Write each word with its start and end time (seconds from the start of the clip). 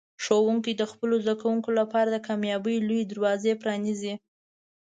ښوونکي 0.23 0.71
د 0.75 0.83
خپلو 0.91 1.15
زده 1.23 1.35
کوونکو 1.41 1.69
لپاره 1.79 2.09
د 2.11 2.17
کامیابۍ 2.27 2.77
لوی 2.87 3.01
دروازه 3.11 3.51
پرانیزي. 3.61 4.13